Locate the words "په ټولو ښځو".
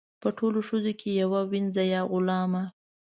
0.21-0.91